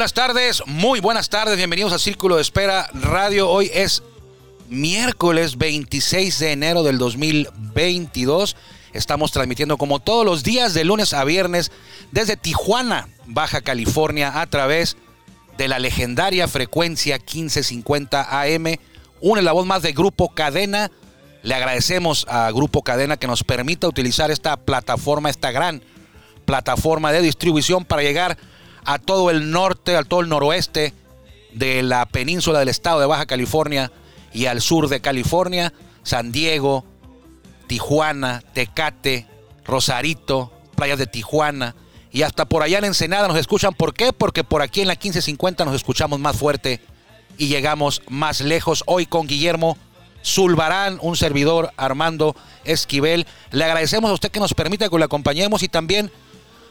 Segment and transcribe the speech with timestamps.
[0.00, 3.50] Buenas tardes, muy buenas tardes, bienvenidos a Círculo de Espera Radio.
[3.50, 4.02] Hoy es
[4.70, 8.56] miércoles 26 de enero del 2022.
[8.94, 11.70] Estamos transmitiendo como todos los días de lunes a viernes
[12.12, 14.96] desde Tijuana, Baja California, a través
[15.58, 18.76] de la legendaria frecuencia 1550 AM.
[19.20, 20.90] Une la voz más de Grupo Cadena.
[21.42, 25.82] Le agradecemos a Grupo Cadena que nos permita utilizar esta plataforma, esta gran
[26.46, 28.49] plataforma de distribución para llegar a
[28.98, 30.94] todo el norte, a todo el noroeste
[31.52, 33.90] de la península del estado de Baja California
[34.32, 36.84] y al sur de California, San Diego,
[37.66, 39.26] Tijuana, Tecate,
[39.64, 41.74] Rosarito, playas de Tijuana
[42.12, 43.74] y hasta por allá en Ensenada nos escuchan.
[43.74, 44.12] ¿Por qué?
[44.12, 46.80] Porque por aquí en la 1550 nos escuchamos más fuerte
[47.38, 48.82] y llegamos más lejos.
[48.86, 49.76] Hoy con Guillermo
[50.24, 53.26] Zulbarán, un servidor Armando Esquivel.
[53.52, 56.10] Le agradecemos a usted que nos permita que le acompañemos y también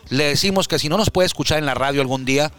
[0.10, 2.52] le decimos que si no nos puede escuchar en la radio algún día,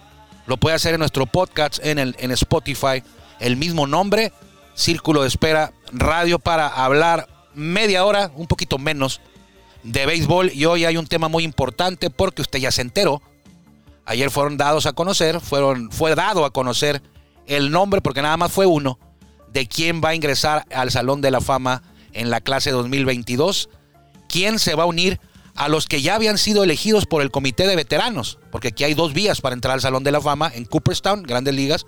[0.47, 3.03] lo puede hacer en nuestro podcast en, el, en Spotify,
[3.41, 4.33] el mismo nombre,
[4.75, 9.21] Círculo de Espera Radio, para hablar media hora, un poquito menos,
[9.83, 10.53] de béisbol.
[10.55, 13.23] Y hoy hay un tema muy importante porque usted ya se enteró.
[14.07, 17.03] Ayer fueron dados a conocer, fueron, fue dado a conocer
[17.47, 18.99] el nombre, porque nada más fue uno,
[19.53, 21.83] de quién va a ingresar al Salón de la Fama
[22.13, 23.69] en la clase 2022,
[24.29, 25.21] quién se va a unir
[25.61, 28.95] a los que ya habían sido elegidos por el comité de veteranos, porque aquí hay
[28.95, 31.85] dos vías para entrar al Salón de la Fama en Cooperstown, Grandes Ligas.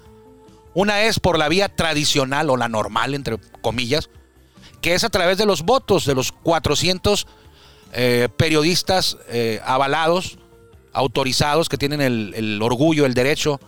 [0.75, 4.11] Una es por la vía tradicional o la normal, entre comillas,
[4.83, 7.27] que es a través de los votos de los 400
[7.95, 10.37] eh, periodistas eh, avalados,
[10.93, 13.59] autorizados, que tienen el, el orgullo, el derecho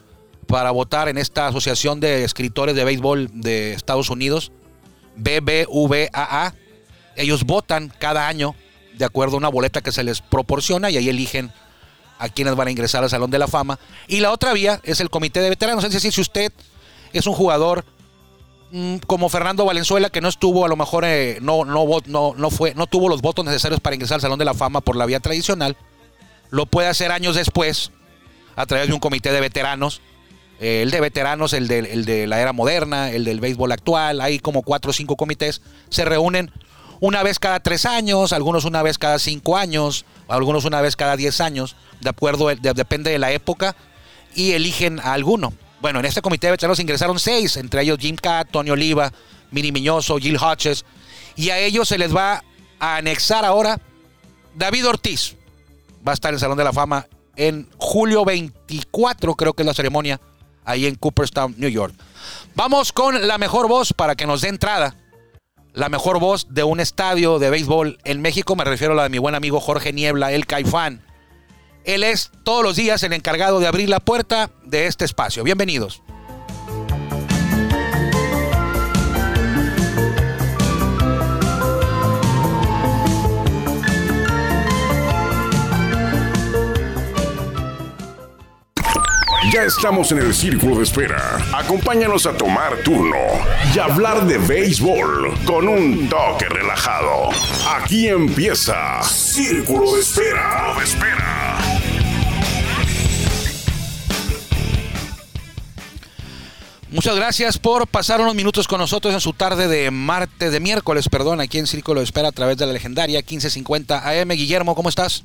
[0.47, 4.53] para votar en esta Asociación de Escritores de Béisbol de Estados Unidos,
[5.17, 6.53] BBVAA.
[7.17, 8.55] Ellos votan cada año
[8.97, 11.53] de acuerdo a una boleta que se les proporciona y ahí eligen
[12.19, 13.79] a quienes van a ingresar al Salón de la Fama.
[14.07, 16.53] Y la otra vía es el comité de veteranos, es decir, si usted
[17.13, 17.85] es un jugador
[18.71, 22.51] mm, como Fernando Valenzuela que no estuvo a lo mejor eh, no, no, no, no,
[22.51, 25.07] fue, no tuvo los votos necesarios para ingresar al Salón de la Fama por la
[25.07, 25.77] vía tradicional,
[26.51, 27.91] lo puede hacer años después
[28.57, 30.01] a través de un comité de veteranos.
[30.61, 34.21] Eh, el de veteranos, el de, el de la era moderna, el del béisbol actual,
[34.21, 36.53] hay como cuatro o cinco comités, se reúnen
[37.01, 41.17] una vez cada tres años, algunos una vez cada cinco años, algunos una vez cada
[41.17, 43.77] diez años, de acuerdo, depende de la época,
[44.35, 45.53] y eligen a alguno.
[45.81, 49.13] Bueno, en este comité de veteranos ingresaron seis, entre ellos Jim Catt, Tony Oliva,
[49.51, 50.85] Mini Miñoso, Gil Hodges,
[51.37, 52.43] y a ellos se les va
[52.79, 53.81] a anexar ahora
[54.55, 55.37] David Ortiz.
[56.07, 57.07] Va a estar en el Salón de la Fama
[57.37, 60.21] en julio 24, creo que es la ceremonia,
[60.65, 61.95] ahí en Cooperstown, New York.
[62.55, 64.97] Vamos con la mejor voz para que nos dé entrada
[65.75, 68.57] la mejor voz de un estadio de béisbol en México.
[68.57, 71.03] Me refiero a la de mi buen amigo Jorge Niebla, el Caifán.
[71.85, 75.45] Él es todos los días el encargado de abrir la puerta de este espacio.
[75.45, 76.03] Bienvenidos.
[89.53, 91.39] Ya estamos en el círculo de espera.
[91.53, 93.17] Acompáñanos a tomar turno
[93.75, 97.29] y hablar de béisbol con un toque relajado.
[97.77, 100.75] Aquí empieza Círculo de Espera.
[100.77, 101.59] De espera.
[106.91, 111.09] Muchas gracias por pasar unos minutos con nosotros en su tarde de martes, de miércoles,
[111.09, 114.29] perdón, aquí en Círculo de Espera a través de la legendaria 1550 AM.
[114.31, 115.25] Guillermo, ¿cómo estás?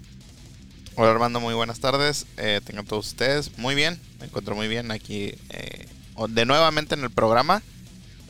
[0.96, 2.26] Hola Armando, muy buenas tardes.
[2.38, 4.00] Eh, tengan todos ustedes muy bien.
[4.20, 5.88] Me encuentro muy bien aquí eh,
[6.30, 7.62] de nuevamente en el programa.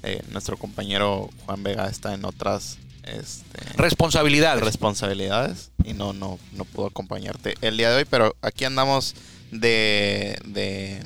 [0.03, 4.63] Eh, nuestro compañero Juan Vega está en otras este, responsabilidades.
[4.63, 9.15] Responsabilidades y no, no, no pudo acompañarte el día de hoy, pero aquí andamos
[9.51, 11.03] de, de,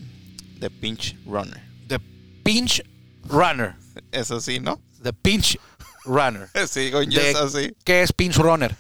[0.59, 1.61] de pinch runner.
[1.87, 1.99] De
[2.43, 2.83] pinch
[3.23, 3.75] runner.
[4.11, 4.81] Eso sí, ¿no?
[4.99, 5.57] De pinch
[6.03, 6.49] runner.
[6.67, 7.73] sí, coño, es así.
[7.83, 8.75] ¿Qué es pinch runner?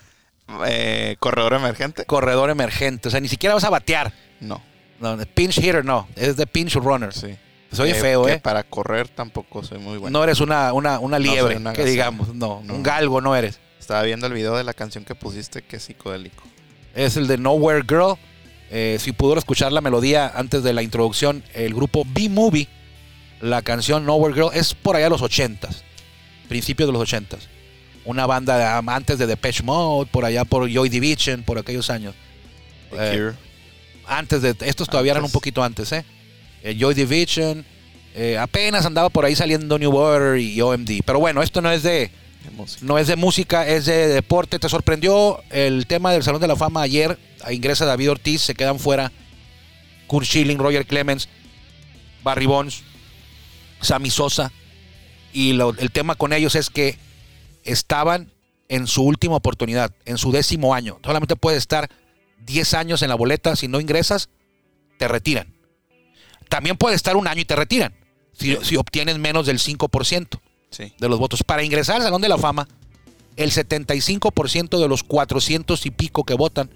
[0.65, 2.05] Eh, corredor emergente.
[2.05, 3.07] Corredor emergente.
[3.07, 4.13] O sea, ni siquiera vas a batear.
[4.39, 4.61] No.
[4.99, 6.07] No, pinch hitter no.
[6.15, 7.13] Es de pinch runner.
[7.13, 7.35] Sí.
[7.71, 8.39] Soy eh, feo, ¿eh?
[8.39, 10.17] Para correr tampoco soy muy bueno.
[10.17, 12.33] No eres una, una, una liebre, que digamos.
[12.33, 13.59] No, un galgo no eres.
[13.79, 16.43] Estaba viendo el video de la canción que pusiste, que es psicodélico.
[16.95, 18.15] Es el de Nowhere Girl.
[18.69, 22.69] Eh, si pudo escuchar la melodía antes de la introducción, el grupo B-Movie,
[23.41, 25.81] la canción Nowhere Girl, es por allá de los 80s,
[26.47, 27.52] principios de los 80s
[28.05, 32.15] una banda de, antes de Depeche Mode, por allá por Joy Division, por aquellos años.
[32.97, 33.31] Eh,
[34.05, 36.05] antes de, estos todavía eran un poquito antes, ¿eh?
[36.63, 37.65] eh Joy Division,
[38.15, 41.01] eh, apenas andaba por ahí saliendo New Order y OMD.
[41.05, 42.11] Pero bueno, esto no es de,
[42.81, 44.59] no es de música, es de deporte.
[44.59, 47.17] ¿Te sorprendió el tema del Salón de la Fama ayer?
[47.49, 49.11] Ingresa David Ortiz, se quedan fuera
[50.07, 51.27] Kurt Schilling, Roger Clemens
[52.23, 52.83] Barry Bonds,
[53.81, 54.51] Sammy Sosa.
[55.33, 56.97] Y lo- el tema con ellos es que
[57.63, 58.31] estaban
[58.69, 60.99] en su última oportunidad, en su décimo año.
[61.03, 61.89] Solamente puedes estar
[62.45, 63.55] 10 años en la boleta.
[63.55, 64.29] Si no ingresas,
[64.97, 65.53] te retiran.
[66.49, 67.93] También puedes estar un año y te retiran.
[68.33, 70.39] Si, si obtienes menos del 5%
[70.69, 70.91] Sí.
[70.99, 71.43] de los votos.
[71.43, 72.67] Para ingresar al Salón de la Fama,
[73.35, 76.69] el 75% de los 400 y pico que votan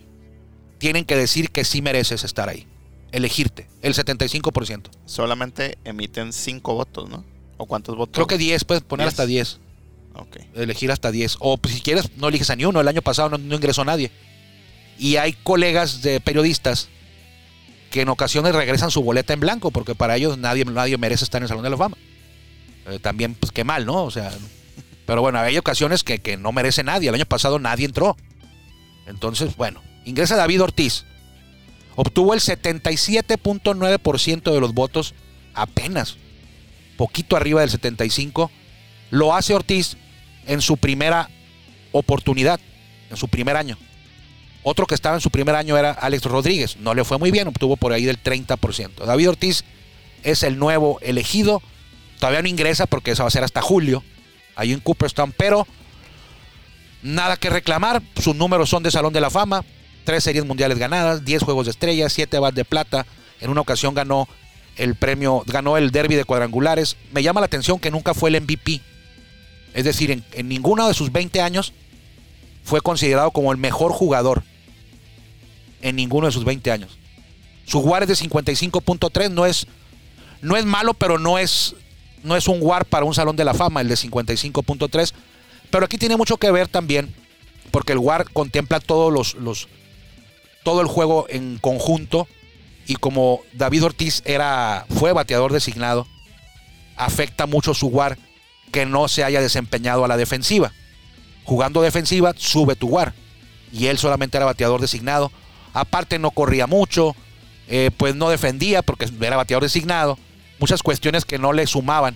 [0.78, 2.68] tienen que decir que sí mereces estar ahí.
[3.12, 3.68] Elegirte.
[3.81, 4.89] El 75%.
[5.06, 7.24] Solamente emiten cinco votos, ¿no?
[7.57, 8.13] ¿O cuántos votos?
[8.13, 9.13] Creo que 10, puedes poner Diez.
[9.13, 9.60] hasta 10.
[10.56, 11.38] Elegir hasta 10.
[11.40, 12.81] O pues, si quieres, no eliges a ni uno.
[12.81, 14.12] El año pasado no, no ingresó nadie.
[14.98, 16.90] Y hay colegas de periodistas
[17.92, 21.40] que en ocasiones regresan su boleta en blanco porque para ellos nadie, nadie merece estar
[21.40, 21.98] en el Salón de la Fama.
[22.88, 24.04] Eh, también, pues qué mal, ¿no?
[24.04, 24.31] O sea,
[25.06, 27.10] pero bueno, hay ocasiones que, que no merece nadie.
[27.10, 28.18] El año pasado nadie entró.
[29.06, 31.06] Entonces, bueno, ingresa David Ortiz.
[31.96, 35.13] Obtuvo el 77.9% de los votos
[35.54, 36.18] apenas.
[36.98, 38.50] Poquito arriba del 75%.
[39.10, 39.96] Lo hace Ortiz
[40.48, 41.30] en su primera
[41.92, 42.60] oportunidad,
[43.10, 43.78] en su primer año.
[44.64, 46.78] Otro que estaba en su primer año era Alex Rodríguez.
[46.78, 49.06] No le fue muy bien, obtuvo por ahí del 30%.
[49.06, 49.64] David Ortiz
[50.24, 51.62] es el nuevo elegido.
[52.20, 54.04] Todavía no ingresa porque eso va a ser hasta julio,
[54.56, 55.68] ahí en Cooperstown, pero
[57.02, 58.02] nada que reclamar.
[58.22, 59.64] Sus números son de Salón de la Fama.
[60.04, 63.06] Tres series mundiales ganadas, 10 juegos de estrellas, 7 bats de plata.
[63.40, 64.28] En una ocasión ganó
[64.78, 66.98] el premio, ganó el derby de cuadrangulares.
[67.12, 68.82] Me llama la atención que nunca fue el MVP.
[69.74, 71.74] Es decir, en, ninguno de sus 20 años
[72.64, 74.44] fue considerado como el mejor jugador.
[75.81, 76.98] En ninguno de sus 20 años.
[77.66, 79.68] Su WAR es de 55.3, no es,
[80.42, 81.75] no es malo, pero no es,
[82.24, 85.14] no es un WAR para un salón de la fama, el de 55.3.
[85.70, 87.13] Pero aquí tiene mucho que ver también,
[87.72, 89.68] porque el WAR contempla todos los, los,
[90.63, 92.28] todo el juego en conjunto.
[92.88, 96.08] Y como David Ortiz era, fue bateador designado,
[96.96, 98.18] afecta mucho su WAR
[98.72, 100.72] que no se haya desempeñado a la defensiva.
[101.44, 103.14] Jugando defensiva, sube tu WAR.
[103.72, 105.31] Y él solamente era bateador designado.
[105.74, 107.16] Aparte no corría mucho,
[107.68, 110.18] eh, pues no defendía porque era bateador designado.
[110.60, 112.16] Muchas cuestiones que no le sumaban,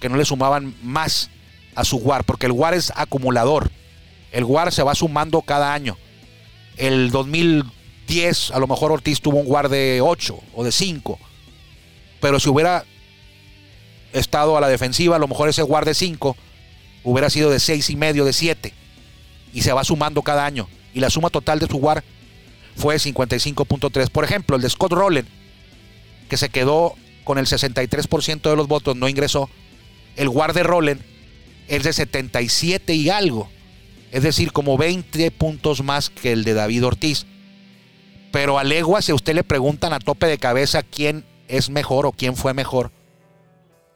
[0.00, 1.30] que no le sumaban más
[1.74, 3.70] a su WAR, porque el WAR es acumulador.
[4.32, 5.96] El WAR se va sumando cada año.
[6.76, 11.18] El 2010 a lo mejor Ortiz tuvo un WAR de 8 o de 5.
[12.20, 12.84] Pero si hubiera
[14.12, 16.36] estado a la defensiva, a lo mejor ese WAR de 5
[17.04, 18.72] hubiera sido de 6 y medio, de 7.
[19.52, 20.68] Y se va sumando cada año.
[20.94, 22.04] Y la suma total de su WAR
[22.76, 24.10] fue 55.3.
[24.10, 25.28] Por ejemplo, el de Scott Rowland,
[26.28, 26.94] que se quedó
[27.24, 29.48] con el 63% de los votos, no ingresó.
[30.16, 31.00] El WAR de Rowland
[31.68, 33.50] es de 77 y algo.
[34.10, 37.26] Es decir, como 20 puntos más que el de David Ortiz.
[38.30, 42.06] Pero a legua, si a usted le preguntan a tope de cabeza quién es mejor
[42.06, 42.90] o quién fue mejor,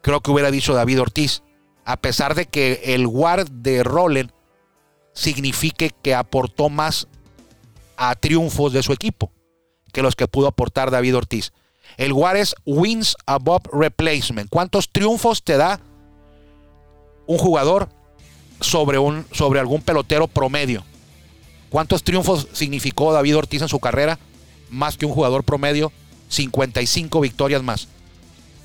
[0.07, 1.43] creo que hubiera dicho David Ortiz.
[1.85, 4.31] A pesar de que el WAR de Rowland
[5.13, 7.09] signifique que aportó más
[7.97, 9.33] a triunfos de su equipo
[9.93, 11.53] que los que pudo aportar David Ortiz.
[11.97, 14.49] El WAR es Wins Above Replacement.
[14.49, 15.81] ¿Cuántos triunfos te da
[17.27, 17.89] un jugador
[18.61, 20.85] sobre, un, sobre algún pelotero promedio?
[21.69, 24.21] ¿Cuántos triunfos significó David Ortiz en su carrera?
[24.71, 25.91] Más que un jugador promedio,
[26.29, 27.89] 55 victorias más.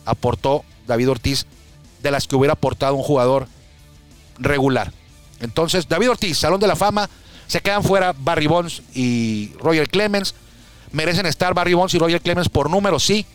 [0.06, 1.46] Aportó David Ortiz
[2.02, 3.48] de las que hubiera aportado un jugador
[4.38, 4.92] regular.
[5.40, 7.10] Entonces, David Ortiz, Salón de la Fama,
[7.48, 10.36] se quedan fuera Barry Bonds y Roger Clemens.
[10.92, 13.26] Merecen estar Barry Bonds y Roger Clemens por números, sí,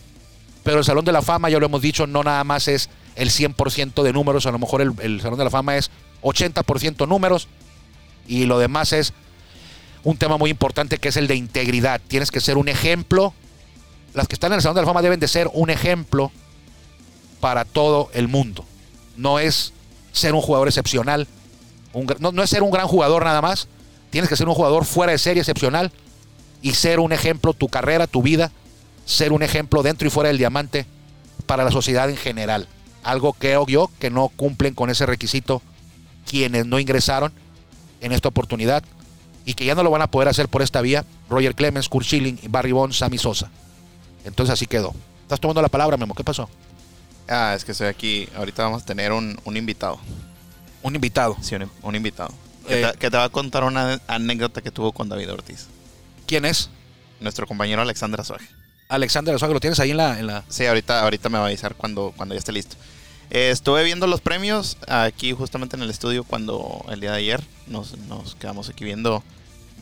[0.63, 3.29] pero el Salón de la Fama, ya lo hemos dicho, no nada más es el
[3.29, 5.89] 100% de números, a lo mejor el, el Salón de la Fama es
[6.21, 7.47] 80% números
[8.27, 9.13] y lo demás es
[10.03, 12.01] un tema muy importante que es el de integridad.
[12.07, 13.33] Tienes que ser un ejemplo.
[14.13, 16.31] Las que están en el Salón de la Fama deben de ser un ejemplo
[17.39, 18.65] para todo el mundo.
[19.15, 19.73] No es
[20.11, 21.27] ser un jugador excepcional,
[22.19, 23.67] no, no es ser un gran jugador nada más.
[24.09, 25.91] Tienes que ser un jugador fuera de serie excepcional
[26.61, 28.51] y ser un ejemplo, tu carrera, tu vida,
[29.05, 30.85] ser un ejemplo dentro y fuera del diamante
[31.45, 32.67] para la sociedad en general.
[33.03, 35.61] Algo creo yo que no cumplen con ese requisito
[36.29, 37.31] quienes no ingresaron
[38.01, 38.83] en esta oportunidad
[39.45, 42.05] y que ya no lo van a poder hacer por esta vía, Roger Clemens, Kurt
[42.05, 43.49] Schilling, Barry Bonds, Sammy Sosa.
[44.25, 44.93] Entonces así quedó.
[45.21, 46.13] Estás tomando la palabra, Memo.
[46.13, 46.49] ¿Qué pasó?
[47.27, 48.27] Ah, es que estoy aquí.
[48.35, 49.99] Ahorita vamos a tener un, un invitado.
[50.83, 51.35] Un invitado.
[51.41, 52.33] Sí, un, un invitado.
[52.67, 52.91] Que, Eh.
[52.91, 55.67] te, que te va a contar una anécdota que tuvo con David Ortiz.
[56.25, 56.69] ¿Quién es?
[57.19, 58.47] Nuestro compañero Alexandra Suárez.
[58.89, 60.43] Alexander Azuaga, lo tienes ahí en la, en la...
[60.47, 62.77] Sí, ahorita, ahorita me va a avisar cuando, cuando ya esté listo.
[63.29, 67.43] Eh, estuve viendo los premios aquí justamente en el estudio cuando el día de ayer
[67.67, 69.23] nos, nos quedamos aquí viendo.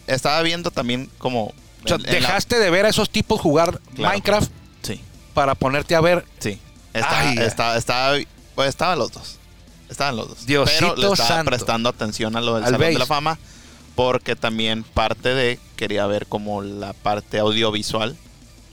[0.07, 1.53] Estaba viendo también como...
[1.83, 4.09] O sea, en- en la- dejaste de ver a esos tipos jugar Claro.
[4.13, 4.99] Minecraft Sí,
[5.35, 6.59] para ponerte a ver sí.
[6.95, 7.37] Estaba, Ay,
[7.75, 8.17] estaba-
[8.55, 9.37] pues estaban los dos.
[9.89, 10.45] Estaban los dos.
[10.45, 11.51] Diosito Pero le estaba santo.
[11.51, 13.37] prestando atención a lo del Al Salón de la Fama.
[13.95, 18.15] Porque también parte de quería ver como la parte audiovisual,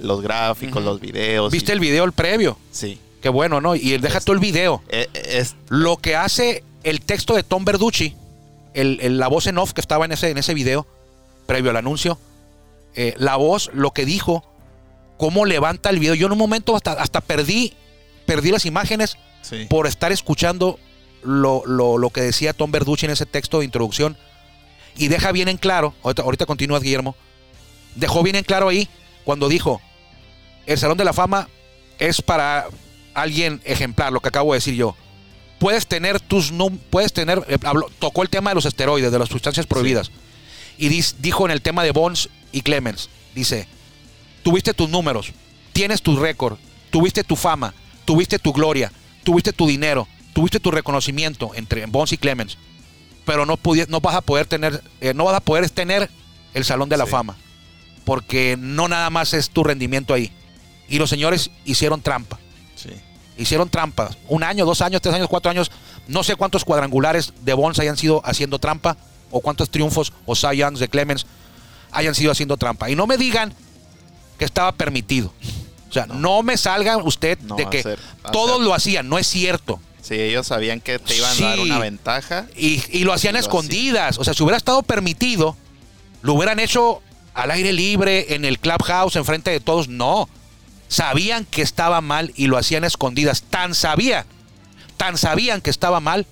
[0.00, 0.84] los gráficos, Ujú.
[0.84, 1.52] los videos.
[1.52, 2.58] ¿Viste y- el video, el previo?
[2.72, 2.98] Sí.
[3.20, 3.76] Qué bueno, ¿no?
[3.76, 4.82] Y deja Es- tú el video.
[4.88, 8.16] Eh, es, Lo que hace el texto de Tom Verducci,
[8.74, 10.86] el, el- la voz en off que estaba en ese, en ese video,
[11.46, 12.18] previo al anuncio,
[12.96, 14.44] eh, la voz, lo que dijo,
[15.18, 16.14] cómo levanta el video.
[16.14, 17.74] Yo en un momento hasta, hasta perdí,
[18.26, 19.66] perdí las imágenes sí.
[19.68, 20.78] por estar escuchando
[21.22, 24.16] lo, lo- lo que decía Tom Verducci en ese texto de introducción.
[24.96, 27.16] Y deja bien en claro, ahorita, ahorita continúas Guillermo,
[27.94, 28.88] dejó bien en claro ahí
[29.24, 29.80] cuando dijo,
[30.66, 31.48] el Salón de la Fama
[31.98, 32.66] es para
[33.14, 34.94] alguien ejemplar, lo que acabo de decir yo.
[35.58, 36.52] Puedes tener tus
[36.90, 40.10] puedes tener, eh, habló- tocó el tema de los esteroides, de las sustancias prohibidas.
[40.76, 43.68] Y dis- dijo en el tema de Bonds y Clemens, dice,
[44.42, 45.32] tuviste tus números,
[45.72, 46.58] tienes tu récord,
[46.90, 47.72] tuviste tu fama,
[48.04, 48.92] tuviste tu gloria,
[49.24, 52.58] tuviste tu dinero, tuviste tu reconocimiento entre Bonds y Clemens,
[53.24, 56.10] pero no, no vas a poder tener, eh, no vas a poder tener
[56.54, 57.10] el Salón de la Sí.
[57.10, 57.36] Fama,
[58.04, 60.32] porque no nada más es tu rendimiento ahí.
[60.88, 62.38] Y los señores hicieron trampa,
[62.74, 62.90] sí.
[63.38, 64.10] hicieron trampa.
[64.28, 65.70] Un año, dos años, tres años, cuatro años,
[66.08, 68.96] no sé cuántos cuadrangulares de Bonds hayan sido haciendo trampa,
[69.32, 71.26] o cuántos triunfos o Cy Youngs de Clemens
[71.90, 72.90] hayan sido haciendo trampa.
[72.90, 73.52] Y no me digan
[74.38, 75.32] que estaba permitido.
[75.92, 77.98] O sea, no, me salga usted No, de que
[78.32, 79.78] todos lo hacían, no es cierto.
[80.00, 81.44] Sí, ellos sabían que te iban Sí.
[81.44, 82.46] a dar una ventaja.
[82.56, 84.16] Y, y lo hacían Lo escondidas.
[84.18, 85.54] O sea, si hubiera estado permitido,
[86.22, 87.02] lo hubieran hecho
[87.34, 89.88] al aire libre, en el clubhouse, enfrente de todos.
[89.88, 90.30] No.
[90.88, 93.42] Sabían que estaba mal y lo hacían escondidas.
[93.42, 94.24] Tan sabían,
[94.96, 96.26] tan sabían que estaba mal,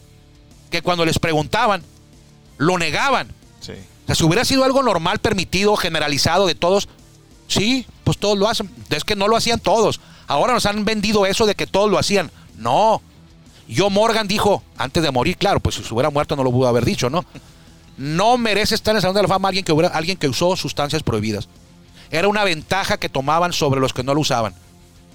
[0.70, 1.82] que cuando les preguntaban,
[2.56, 3.28] lo negaban.
[3.60, 3.72] Sí.
[3.72, 6.88] O sea, si hubiera sido algo normal, permitido, generalizado de todos,
[7.46, 8.68] sí, pues todos lo hacen.
[8.90, 10.00] Es que no lo hacían todos.
[10.26, 12.28] Ahora nos han vendido eso de que todos lo hacían.
[12.56, 13.00] No.
[13.68, 16.84] Yo Morgan dijo, antes de morir, claro, pues si hubiera muerto no lo pudo haber
[16.84, 17.24] dicho, ¿no?
[17.96, 21.04] No merece estar en el Salón de la Fama alguien que, alguien que usó sustancias
[21.04, 21.48] prohibidas.
[22.10, 24.56] Era una ventaja que tomaban sobre los que no lo usaban.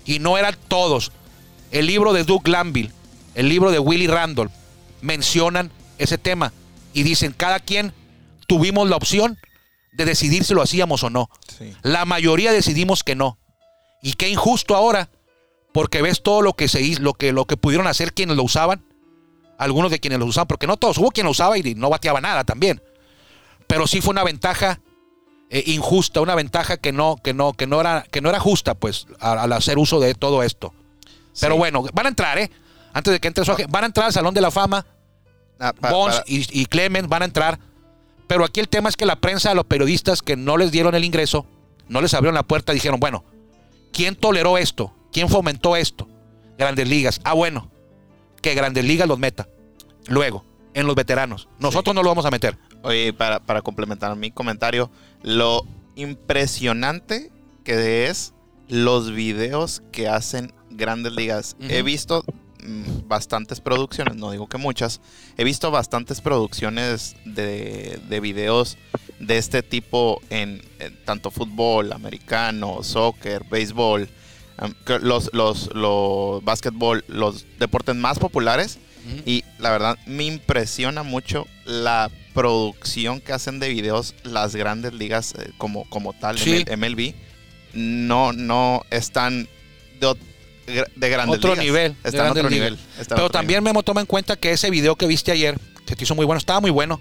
[0.05, 1.11] Y no eran todos.
[1.71, 2.93] El libro de Doug Glanville,
[3.33, 4.53] el libro de Willie Randolph,
[5.01, 6.53] mencionan ese tema
[6.93, 7.91] y dicen, cada quien
[8.47, 9.37] tuvimos la opción
[9.95, 11.29] de decidir si lo hacíamos o no.
[11.57, 11.73] Sí.
[11.83, 13.37] La mayoría decidimos que no.
[14.01, 15.09] Y qué injusto ahora,
[15.73, 18.43] porque ves todo lo que se hizo, lo que, lo que pudieron hacer quienes lo
[18.43, 18.83] usaban,
[19.57, 22.21] algunos de quienes lo usaban, porque no todos, hubo quien lo usaba y no bateaba
[22.21, 22.81] nada también.
[23.67, 24.79] Pero sí fue una ventaja
[25.49, 28.75] eh, injusta, una ventaja que no, que no, que no era, que no era justa,
[28.75, 30.73] pues, al hacer uso de todo esto.
[31.39, 32.51] Pero bueno, van a entrar, ¿eh?
[32.93, 34.85] Antes de que entre su van a entrar al Salón de la Fama.
[35.59, 37.59] Ah, pa- Bonds para- y, y Clemens van a entrar.
[38.27, 41.03] Pero aquí el tema es que la prensa, los periodistas que no les dieron el
[41.03, 41.45] ingreso,
[41.87, 43.23] no les abrieron la puerta, dijeron, bueno,
[43.91, 44.93] ¿quién toleró esto?
[45.11, 46.07] ¿Quién fomentó esto?
[46.57, 47.21] Grandes ligas.
[47.23, 47.69] Ah, bueno,
[48.41, 49.47] que Grandes Ligas los meta.
[50.07, 51.47] Luego, en los veteranos.
[51.59, 52.57] Nosotros no lo vamos a meter.
[52.83, 54.91] Oye, para, para complementar mi comentario,
[55.23, 55.65] lo
[55.95, 57.31] impresionante
[57.63, 58.33] que es
[58.67, 61.55] los videos que hacen grandes ligas.
[61.59, 62.23] He visto
[63.07, 65.01] bastantes producciones, no digo que muchas,
[65.37, 68.77] he visto bastantes producciones de, de videos
[69.19, 74.09] de este tipo en, en tanto fútbol, americano, soccer, béisbol,
[74.61, 78.79] um, los, los, los básquetbol, los deportes más populares.
[79.23, 85.35] Y la verdad me impresiona mucho la producción que hacen de videos las grandes ligas
[85.37, 86.65] eh, como, como tal, Sí.
[86.75, 87.13] MLB.
[87.73, 89.47] No, no están
[89.99, 90.15] de,
[90.65, 91.65] de grandes Otro ligas.
[91.65, 92.77] nivel, a grandes otro nivel.
[92.97, 96.03] Pero otro también Memo toma en cuenta que ese video que viste ayer, que te
[96.03, 96.99] hizo muy bueno, estaba muy bueno.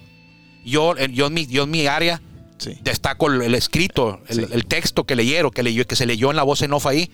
[0.64, 2.34] Yo, en- yo, en, mi, yo en mi área nivel.
[2.58, 2.78] Sí.
[2.82, 4.52] destaco el, el escrito, el, Sí.
[4.52, 7.10] el texto que leyeron, que, leyó, que se leyó en la voz en off ahí.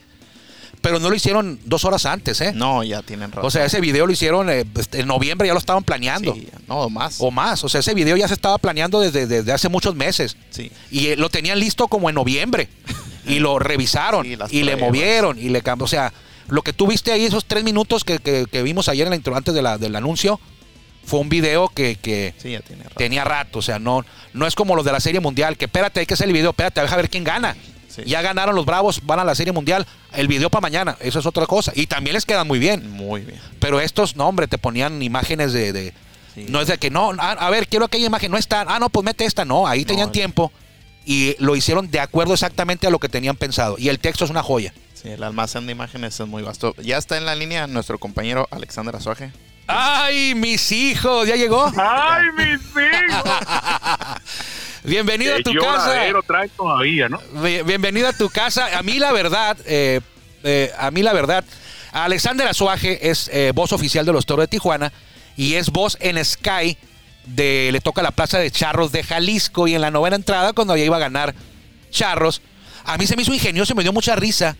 [0.82, 2.52] Pero no lo hicieron dos horas antes, ¿eh?
[2.54, 3.44] No, ya tienen razón.
[3.46, 6.32] o sea, ese video lo hicieron eh, pues, en noviembre, ya lo estaban planeando.
[6.34, 7.16] Sí, no, más.
[7.18, 7.62] O más.
[7.64, 10.36] O sea, ese video ya se estaba planeando desde, desde hace muchos meses.
[10.48, 10.70] Sí.
[10.90, 12.68] Y eh, lo tenían listo como en noviembre.
[13.26, 14.26] Y lo revisaron.
[14.38, 15.38] Las y le movieron.
[15.38, 15.84] Y le cambió.
[15.84, 16.12] O sea,
[16.50, 19.16] lo que tú viste ahí, esos tres minutos que, que- que vimos ayer en la
[19.16, 20.40] intro, antes de la- del anuncio,
[21.04, 22.96] fue un video que, que Sí, ya tiene razón.
[22.98, 23.58] tenía rato.
[23.60, 24.04] O sea, no,
[24.34, 26.50] no es como los de la Serie Mundial, que espérate, hay que hacer el video,
[26.50, 27.56] espérate, deja ver quién gana.
[27.88, 28.02] Sí.
[28.06, 29.84] Ya ganaron los Bravos, van a la Serie Mundial.
[30.12, 31.72] El video para mañana, eso es otra cosa.
[31.74, 32.88] Y también les quedan muy bien.
[32.90, 33.40] Muy bien.
[33.58, 35.72] Pero estos, no, hombre, te ponían imágenes de.
[35.72, 35.94] de-
[36.34, 36.46] Sí.
[36.48, 38.64] No es de que, no, a, a ver, quiero aquella imagen, no está.
[38.68, 39.44] Ah, no, pues mete esta.
[39.44, 40.52] No, ahí tenían tiempo
[41.04, 43.74] y lo hicieron de acuerdo exactamente a lo que tenían pensado.
[43.78, 44.72] Y el texto es una joya.
[45.00, 46.74] Sí, el almacén de imágenes es muy vasto.
[46.82, 49.32] Ya está en la línea nuestro compañero Alexander Azuaje.
[49.66, 51.26] ¡Ay, mis hijos!
[51.26, 51.72] ¿Ya llegó?
[51.78, 52.60] ¡Ay, mis
[53.10, 53.24] hijos!
[54.84, 55.94] Bienvenido a tu Qué casa.
[56.26, 57.18] trae todavía, ¿no?
[57.42, 58.76] Bi- Bienvenido a tu casa.
[58.78, 60.00] A mí, la verdad, eh,
[60.42, 61.44] eh, a mí, la verdad,
[61.92, 64.92] Alexander Azuaje es eh, voz oficial de los Toros de Tijuana
[65.36, 66.76] y es voz en Sky
[67.26, 70.76] de le toca la plaza de Charros de Jalisco y en la novena entrada cuando
[70.76, 71.34] ya iba a ganar
[71.90, 72.42] Charros,
[72.84, 74.56] a mí se me hizo ingenioso y me dio mucha risa.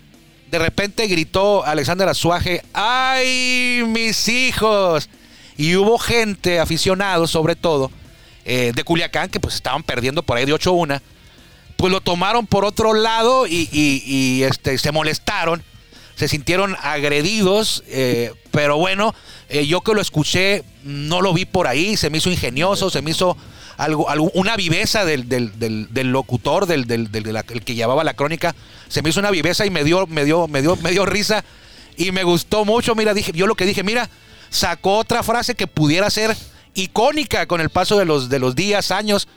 [0.50, 5.09] De repente gritó Alexander Azuaje, ¡ay, mis hijos!
[5.57, 7.90] Y hubo gente, aficionados sobre todo,
[8.45, 11.00] eh, de Culiacán, que pues estaban perdiendo por ahí de 8-1,
[11.76, 15.62] pues lo tomaron por otro lado y, este, se molestaron,
[16.16, 19.14] se sintieron agredidos, eh, pero bueno,
[19.49, 23.02] eh, yo que lo escuché, no lo vi por ahí, se me hizo ingenioso, se
[23.02, 23.37] me hizo
[23.81, 26.87] algo, algo- una viveza del, del- del- del locutor, del,
[27.33, 28.55] la- el que llevaba la crónica,
[28.89, 31.45] se me hizo una viveza y me dio, me dio, me dio, me dio risa
[31.97, 32.95] y me gustó mucho.
[32.95, 34.09] Mira, dije, yo lo que dije, mira,
[34.51, 36.37] sacó otra frase que pudiera ser
[36.75, 39.29] icónica con el paso de los, de los días, años,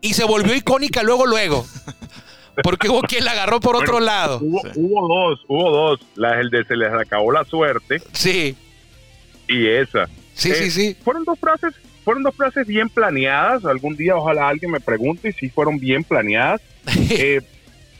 [0.00, 1.66] y se volvió icónica luego, luego.
[2.62, 4.38] Porque hubo quien la agarró por otro Bueno, lado.
[4.42, 6.00] Hubo, hubo dos, hubo dos.
[6.16, 8.56] La, el de se les acabó la suerte Sí,
[9.48, 10.06] y esa.
[10.34, 10.96] sí, Eh, sí, sí.
[11.04, 11.72] Fueron dos frases,
[12.08, 13.66] fueron dos frases bien planeadas.
[13.66, 16.62] Algún día ojalá alguien me pregunte si fueron bien planeadas.
[17.10, 17.42] Eh,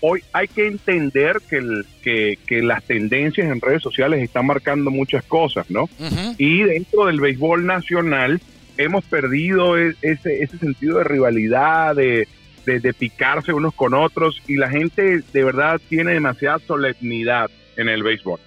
[0.00, 4.90] hoy hay que entender que, el- que, que las tendencias en redes sociales están marcando
[4.90, 5.90] muchas cosas, ¿no?
[6.38, 8.40] Y dentro del béisbol nacional
[8.78, 12.26] hemos perdido e- ese, ese sentido de rivalidad, de,
[12.64, 17.88] de, de picarse unos con otros y la gente de verdad tiene demasiada solemnidad en
[17.90, 18.40] el béisbol.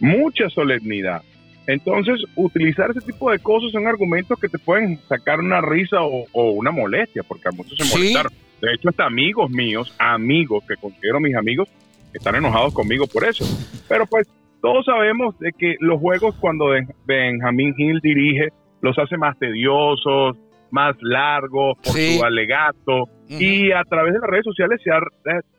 [0.00, 1.22] Mucha solemnidad.
[1.66, 6.24] Entonces, utilizar ese tipo de cosas son argumentos que te pueden sacar una risa o,
[6.32, 7.96] o una molestia, porque a muchos se Sí.
[7.98, 8.32] molestaron.
[8.60, 11.68] De hecho, hasta amigos míos, amigos que considero mis amigos,
[12.14, 13.44] están enojados conmigo por eso.
[13.88, 14.26] Pero pues
[14.62, 18.48] todos sabemos de que los juegos cuando Ben- Benjamín Hill dirige
[18.80, 20.36] los hace más tediosos,
[20.70, 22.16] más largos por Sí.
[22.18, 25.00] su alegato y a través de las redes sociales se ha,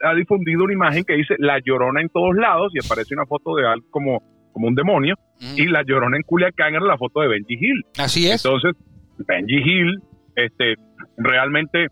[0.09, 3.55] ha difundido una imagen que dice la llorona en todos lados y aparece una foto
[3.55, 4.21] de algo como,
[4.53, 7.85] como un demonio Y la llorona en Culiacán era la foto de Benji Hill.
[7.97, 8.43] Así es.
[8.43, 8.73] Entonces,
[9.19, 9.99] Benji Hill,
[10.35, 10.75] este,
[11.17, 11.87] realmente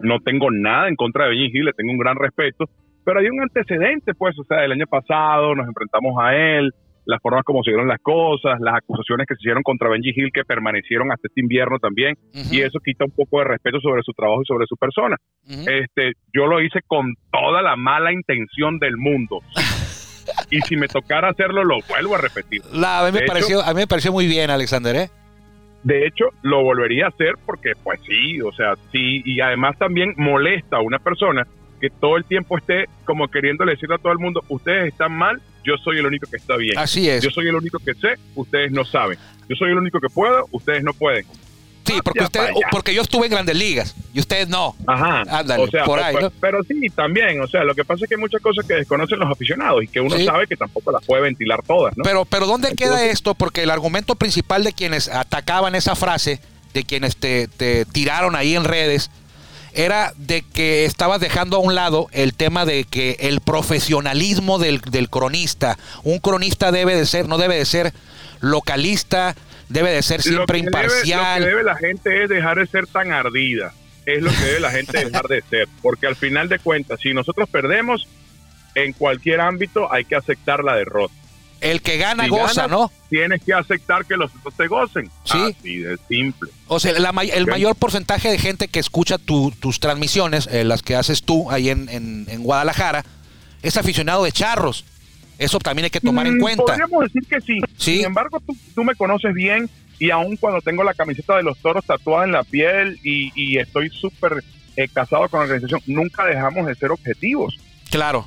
[0.00, 2.64] no tengo nada en contra de Benji Hill, le tengo un gran respeto,
[3.04, 6.72] pero hay un antecedente, pues, o sea, el año pasado nos enfrentamos a él,
[7.06, 10.30] las formas como se dieron las cosas, las acusaciones que se hicieron contra Benji Hill
[10.32, 12.14] que permanecieron hasta este invierno también,
[12.50, 15.16] y eso quita un poco de respeto sobre su trabajo y sobre su persona.
[15.46, 19.40] Este, yo lo hice con toda la mala intención del mundo.
[20.50, 22.62] y si me tocara hacerlo, lo vuelvo a repetir.
[22.72, 25.10] La- a, mí me de hecho- pareció, a mí me pareció muy bien, Alexander, ¿eh?
[25.82, 30.12] De hecho, lo volvería a hacer porque, pues sí, o sea, sí, y además también
[30.18, 31.46] molesta a una persona
[31.80, 35.40] que todo el tiempo esté como queriendo decirle a todo el mundo, ustedes están mal,
[35.64, 36.76] yo soy el único que está bien.
[36.76, 37.22] Así es.
[37.24, 39.18] Yo soy el único que sé, ustedes no saben.
[39.48, 41.24] Yo soy el único que puedo, ustedes no pueden.
[41.84, 44.76] Sí, porque, usted, porque yo estuve en grandes ligas y ustedes no.
[44.86, 45.22] Ajá.
[45.28, 46.34] Ándale, o sea, por ahí, pero, ¿no?
[46.40, 49.18] pero sí, también, o sea, lo que pasa es que hay muchas cosas que desconocen
[49.18, 50.24] los aficionados y que uno Sí.
[50.24, 52.04] sabe que tampoco las puede ventilar todas, ¿no?
[52.04, 53.34] Pero, pero ¿dónde queda esto?
[53.34, 56.40] Porque el argumento principal de quienes atacaban esa frase,
[56.74, 59.10] de quienes te, te tiraron ahí en redes,
[59.72, 64.80] era de que estabas dejando a un lado el tema de que el profesionalismo del,
[64.80, 67.92] del cronista, un cronista debe de ser, no debe de ser
[68.40, 69.36] localista,
[69.70, 71.40] debe de ser Lo siempre debe- imparcial.
[71.40, 73.72] lo que debe la gente es dejar de ser tan ardida.
[74.06, 75.68] Es lo que debe la gente dejar de ser.
[75.82, 78.06] Porque al final de cuentas, si nosotros perdemos
[78.74, 81.14] en cualquier ámbito, hay que aceptar la derrota.
[81.60, 82.92] El que gana Si goza, ganas, ¿no?
[83.10, 85.10] Tienes que aceptar que los otros te gocen.
[85.24, 85.54] Sí.
[85.58, 86.50] Así de simple.
[86.68, 90.82] O sea, la el mayor porcentaje de gente que escucha tu- tus transmisiones, eh, las
[90.82, 93.04] que haces tú ahí en, en- en Guadalajara,
[93.62, 94.86] es aficionado de charros.
[95.40, 96.62] Eso también hay que tomar en Mm, cuenta.
[96.64, 97.58] Podríamos decir que sí.
[97.76, 97.96] Sí.
[97.96, 101.58] Sin embargo, tú, tú me conoces bien y aun cuando tengo la camiseta de los
[101.58, 104.44] toros tatuada en la piel y, y estoy súper
[104.76, 107.56] eh, casado con la organización, nunca dejamos de ser objetivos.
[107.90, 108.24] Claro,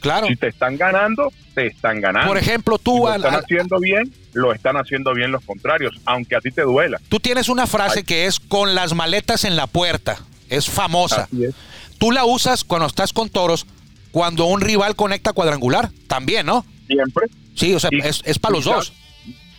[0.00, 0.26] claro.
[0.26, 2.28] Si te están ganando, te están ganando.
[2.28, 5.44] Por ejemplo, Si tú, lo al- están al- haciendo bien, lo están haciendo bien los
[5.44, 7.00] contrarios, aunque a ti te duela.
[7.08, 8.04] tú tienes una frase Ay.
[8.04, 10.18] que es con las maletas en la puerta.
[10.48, 11.22] Es famosa.
[11.24, 11.54] Así es.
[11.98, 13.66] Tú la usas cuando estás con toros,
[14.12, 15.90] cuando un rival conecta cuadrangular.
[16.06, 16.64] También, ¿no?
[16.86, 17.26] Siempre.
[17.54, 18.92] Sí, o sea, Y- es, es para los dos.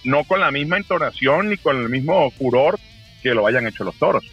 [0.04, 2.80] No con la misma entonación ni con el mismo furor
[3.22, 4.24] que lo hayan hecho los toros.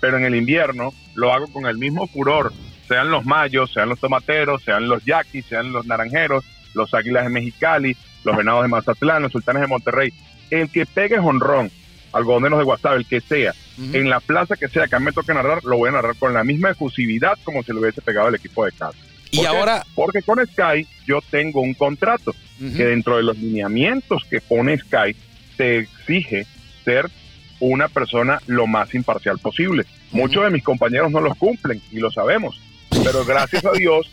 [0.00, 2.52] Pero en el invierno lo hago con el mismo furor,
[2.88, 7.30] sean los mayos, sean los tomateros, sean los yaquis, sean los naranjeros, los águilas de
[7.30, 10.12] Mexicali, los venados de Mazatlán, los sultanes de Monterrey.
[10.50, 11.70] El que pegue jonrón,
[12.12, 13.54] algodoneros de WhatsApp, el que sea,
[13.92, 16.14] en la plaza que sea que a mí me toque narrar, lo voy a narrar
[16.16, 18.98] con la misma efusividad como si lo hubiese pegado el equipo de casa.
[19.32, 19.56] Y ¿Por qué?
[19.56, 22.32] ahora, Porque con Sky yo tengo un contrato
[22.76, 25.16] que dentro de los lineamientos que pone Sky
[25.56, 26.46] te exige
[26.84, 27.10] ser
[27.58, 29.84] una persona lo más imparcial posible.
[30.12, 32.60] Muchos de mis compañeros no los cumplen y lo sabemos,
[33.02, 34.08] pero gracias a Dios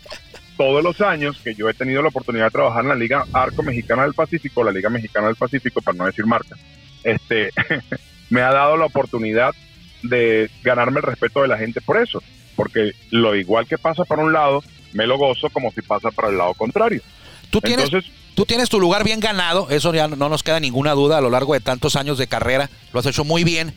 [0.56, 3.62] todos los años que yo he tenido la oportunidad de trabajar en la Liga Arco
[3.62, 6.56] Mexicana del Pacífico, la Liga Mexicana del Pacífico, para no decir marca,
[7.04, 7.50] este,
[8.30, 9.54] me ha dado la oportunidad
[10.02, 12.22] de ganarme el respeto de la gente por eso,
[12.56, 16.28] porque lo igual que pasa para un lado, me lo gozo como si pasa para
[16.28, 17.02] el lado contrario.
[17.50, 20.92] Tú tienes, Entonces, tú tienes tu lugar bien ganado, eso ya no nos queda ninguna
[20.92, 23.74] duda a lo largo de tantos años de carrera, lo has hecho muy bien.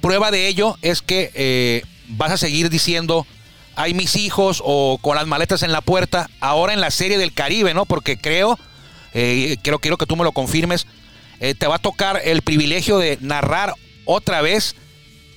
[0.00, 3.26] Prueba de ello es que eh, vas a seguir diciendo,
[3.76, 7.32] hay mis hijos o con las maletas en la puerta, ahora en la serie del
[7.32, 7.86] Caribe, ¿no?
[7.86, 8.58] Porque creo,
[9.14, 10.86] eh, quiero, quiero que tú me lo confirmes,
[11.40, 14.74] eh, te va a tocar el privilegio de narrar otra vez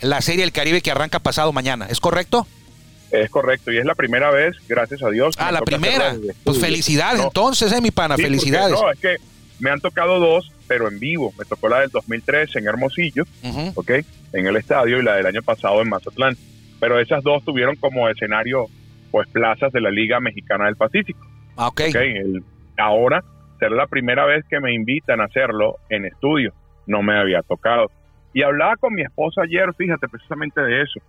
[0.02, 2.48] la serie del Caribe que arranca pasado mañana, ¿es correcto?
[3.12, 5.36] Es correcto, y es la primera vez, gracias a Dios.
[5.38, 6.15] Ah, la primera.
[6.44, 8.72] Pues felicidades No, entonces, eh, mi pana, Sí, porque, felicidades.
[8.80, 9.15] No, es que
[9.60, 11.34] me han tocado dos, pero en vivo.
[11.38, 13.24] Me tocó la del 2003 en Hermosillo.
[14.34, 16.36] En el estadio y la del año pasado en Mazatlán.
[16.80, 18.65] Pero esas dos tuvieron como escenario,
[19.12, 21.82] pues, plazas de la Liga Mexicana del Pacífico, Ah, ok.
[21.89, 21.96] ¿ok?
[21.96, 22.44] El-
[22.78, 23.24] ahora
[23.60, 26.54] será la primera vez que me invitan a hacerlo en estudio.
[26.86, 27.89] No me había tocado.
[28.34, 31.00] Y hablaba con mi esposa ayer, fíjate, precisamente de eso.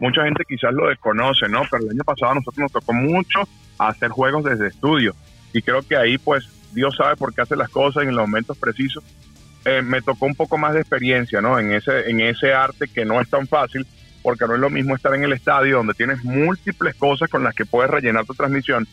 [0.00, 1.62] Mucha gente quizás lo desconoce, ¿no?
[1.70, 3.40] Pero el año pasado a nosotros nos tocó mucho
[3.78, 5.14] hacer juegos desde estudio.
[5.52, 8.58] Y creo que ahí, pues, Dios sabe por qué hace las cosas en los momentos
[8.58, 9.02] precisos.
[9.64, 11.58] Eh, me tocó un poco más de experiencia, ¿no?
[11.58, 13.86] En ese, en ese arte que no es tan fácil,
[14.22, 17.54] porque no es lo mismo estar en el estadio donde tienes múltiples cosas con las
[17.54, 18.86] que puedes rellenar tu transmisión,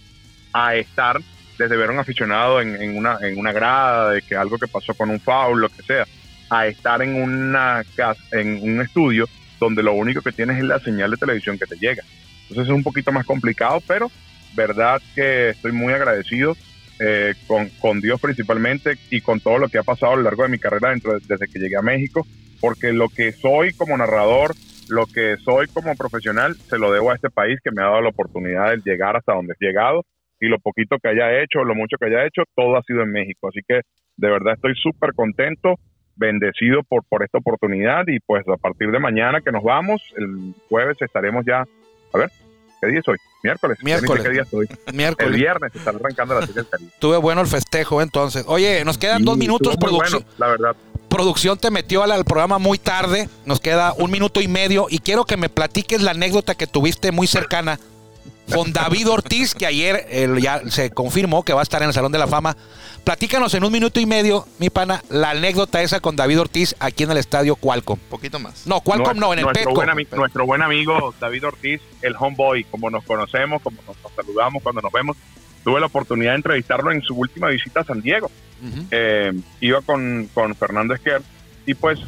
[0.54, 1.20] a estar
[1.58, 4.94] desde ver a un aficionado en, una, en una grada, de que algo que pasó
[4.94, 6.06] con un foul, lo que sea,
[6.50, 7.84] a estar en, una
[8.32, 9.28] en un estudio
[9.60, 12.04] donde lo único que tienes es la señal de televisión que te llega.
[12.50, 14.12] Entonces es un poquito más complicado, pero
[14.56, 16.56] verdad que estoy muy agradecido
[17.00, 20.44] eh, con, con Dios principalmente y con todo lo que ha pasado a lo largo
[20.44, 22.26] de mi carrera dentro de- desde que llegué a México,
[22.62, 24.54] porque lo que soy como narrador,
[24.90, 28.02] lo que soy como profesional, se lo debo a este país que me ha dado
[28.02, 30.04] la oportunidad de llegar hasta donde he llegado
[30.40, 33.12] y lo poquito que haya hecho, lo mucho que haya hecho, todo ha sido en
[33.12, 33.48] México.
[33.48, 33.82] Así que
[34.18, 35.76] de verdad estoy súper contento,
[36.16, 40.54] bendecido por, por esta oportunidad y pues a partir de mañana que nos vamos, el
[40.70, 41.66] jueves estaremos ya,
[42.14, 42.32] a ver,
[42.82, 43.18] ¿qué día es hoy?
[43.44, 43.78] Miércoles.
[43.84, 44.24] Miércoles.
[44.24, 44.68] ¿Qué día estoy?
[44.86, 45.36] El Miércoles.
[45.36, 46.92] viernes está arrancando la serie del Caribe.
[47.00, 48.46] Tuve bueno el festejo entonces.
[48.48, 49.76] Oye, nos quedan Sí, dos minutos.
[49.76, 50.76] Producción, bueno, la verdad.
[51.10, 53.28] producción te metió al, al programa muy tarde.
[53.46, 54.88] Nos queda un minuto y medio.
[54.90, 57.80] Y quiero que me platiques la anécdota que tuviste muy cercana
[58.52, 61.94] con David Ortiz, que ayer eh, ya se confirmó que va a estar en el
[61.94, 62.56] Salón de la Fama.
[63.04, 67.04] Platícanos en un minuto y medio, mi pana, la anécdota esa con David Ortiz aquí
[67.04, 68.00] en el estadio Qualcomm.
[68.10, 68.66] poquito más.
[68.66, 69.86] No, Qualcomm no, en el nuestro Petco.
[69.86, 74.64] buen, nuestro buen amigo David Ortiz, el homeboy, como nos conocemos, como nos, nos saludamos
[74.64, 75.18] cuando nos vemos.
[75.64, 78.30] Tuve la oportunidad de entrevistarlo en su última visita a San Diego.
[78.92, 81.22] Eh, iba con, con Fernando Esquer
[81.66, 82.00] y pues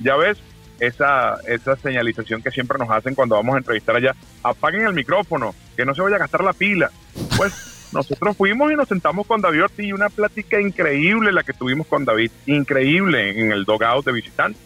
[0.00, 0.38] ya ves
[0.80, 4.16] esa, esa señalización que siempre nos hacen cuando vamos a entrevistar allá.
[4.42, 6.90] Apaguen el micrófono, que no se vaya a gastar la pila.
[7.36, 11.52] Pues nosotros fuimos y nos sentamos con David Ortiz y una plática increíble la que
[11.52, 14.60] tuvimos con David, increíble en el dogout de visitantes.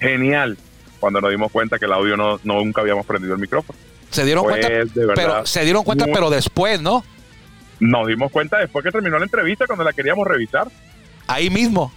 [0.00, 0.58] Genial,
[1.00, 3.78] cuando nos dimos cuenta que el audio no, no nunca habíamos prendido el micrófono.
[4.10, 7.04] Se dieron Pues, cuenta, de verdad, pero se dieron cuenta, muy- pero después, ¿no?
[7.80, 10.68] Nos dimos cuenta después que terminó la entrevista cuando la queríamos revisar.
[11.26, 11.92] Ahí mismo.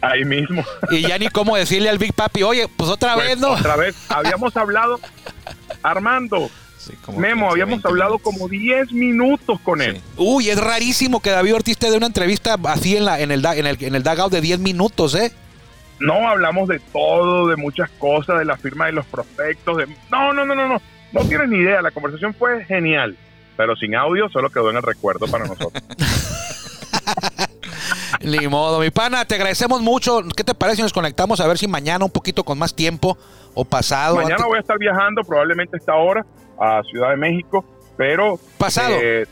[0.00, 0.64] Ahí mismo.
[0.90, 3.50] Y ya ni cómo decirle al Big Papi, oye, pues otra Pues, vez, ¿no?
[3.52, 3.94] Otra vez.
[4.08, 4.98] Habíamos hablado,
[5.82, 6.50] Armando,
[6.86, 8.32] Sí, como Memo, 15, habíamos 20 hablado minutos.
[8.34, 9.96] como 10 minutos con él.
[9.96, 10.02] Sí.
[10.18, 13.40] Uy, es rarísimo que David Ortiz te dé una entrevista así en, la, en, el,
[13.42, 15.32] da- en, el, en el dugout de 10 minutos, ¿eh?
[16.00, 19.76] No hablamos de todo, de muchas cosas, de la firma de los prospectos.
[19.78, 19.86] De...
[20.10, 20.82] No, no, no, no, no.
[21.12, 21.80] No tienes ni idea.
[21.80, 23.16] La conversación fue genial.
[23.56, 25.82] Pero sin audio solo quedó en el recuerdo para nosotros.
[28.20, 30.22] Ni modo, mi pana, te agradecemos mucho.
[30.36, 33.18] ¿Qué te parece si nos conectamos a ver si mañana un poquito con más tiempo
[33.54, 34.16] o pasado?
[34.16, 36.24] Mañana antes- voy a estar viajando, probablemente a esta hora,
[36.60, 37.64] a Ciudad de México,
[37.96, 38.38] pero...
[38.58, 38.94] Pasado.
[39.00, 39.26] eh,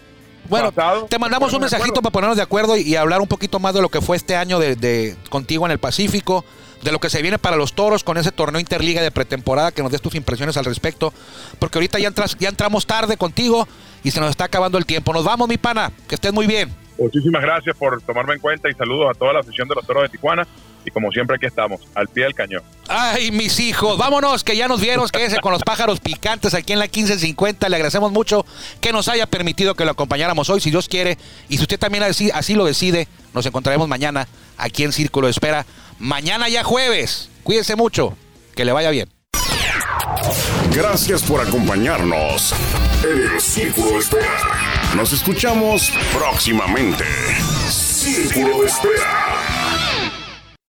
[0.48, 3.58] Bueno, pasado, te mandamos un mensajito para ponernos de acuerdo y, y hablar un poquito
[3.58, 6.44] más de lo que fue este año de, de- contigo en el Pacífico,
[6.82, 9.82] de lo que se viene para los toros con ese torneo interliga de pretemporada, que
[9.82, 11.12] nos des tus impresiones al respecto,
[11.60, 13.68] porque ahorita ya, entras, ya entramos tarde contigo
[14.02, 15.12] y se nos está acabando el tiempo.
[15.12, 16.74] Nos vamos, mi pana, que estés muy bien.
[16.98, 20.02] Muchísimas gracias por tomarme en cuenta y saludos a toda la afición de los toros
[20.02, 20.46] de Tijuana.
[20.84, 22.62] Y como siempre aquí estamos, al pie del cañón.
[22.88, 26.78] Ay, mis hijos, vámonos, que ya nos vieron, quédese con los pájaros picantes aquí en
[26.78, 27.68] la 1550.
[27.68, 28.44] Le agradecemos mucho
[28.80, 31.18] que nos haya permitido que lo acompañáramos hoy, si Dios quiere.
[31.48, 35.32] Y si usted también así, así lo decide, nos encontraremos mañana aquí en Círculo de
[35.32, 35.66] Espera.
[35.98, 37.28] Mañana ya jueves.
[37.42, 38.16] Cuídense mucho,
[38.54, 39.08] que le vaya bien.
[40.74, 42.54] Gracias por acompañarnos
[43.04, 44.38] en el Círculo de Espera.
[44.96, 47.04] Nos escuchamos próximamente.
[47.68, 49.41] Círculo de Espera.